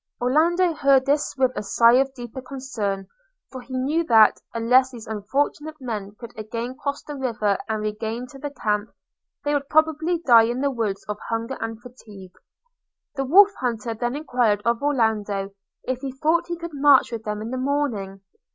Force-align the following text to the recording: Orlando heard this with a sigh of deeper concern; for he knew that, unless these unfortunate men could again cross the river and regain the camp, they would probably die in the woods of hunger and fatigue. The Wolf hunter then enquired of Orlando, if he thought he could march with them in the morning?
Orlando 0.19 0.73
heard 0.73 1.05
this 1.05 1.35
with 1.37 1.55
a 1.55 1.61
sigh 1.61 1.97
of 1.97 2.11
deeper 2.15 2.41
concern; 2.41 3.05
for 3.51 3.61
he 3.61 3.77
knew 3.77 4.03
that, 4.05 4.41
unless 4.51 4.89
these 4.89 5.05
unfortunate 5.05 5.79
men 5.79 6.15
could 6.19 6.35
again 6.39 6.73
cross 6.75 7.03
the 7.03 7.13
river 7.15 7.59
and 7.69 7.83
regain 7.83 8.25
the 8.25 8.49
camp, 8.49 8.89
they 9.43 9.53
would 9.53 9.69
probably 9.69 10.17
die 10.17 10.45
in 10.47 10.59
the 10.61 10.71
woods 10.71 11.05
of 11.07 11.19
hunger 11.29 11.55
and 11.61 11.83
fatigue. 11.83 12.33
The 13.15 13.25
Wolf 13.25 13.51
hunter 13.59 13.93
then 13.93 14.15
enquired 14.15 14.63
of 14.65 14.81
Orlando, 14.81 15.51
if 15.83 15.99
he 16.01 16.11
thought 16.11 16.47
he 16.47 16.57
could 16.57 16.73
march 16.73 17.11
with 17.11 17.21
them 17.23 17.39
in 17.39 17.51
the 17.51 17.57
morning? 17.57 18.21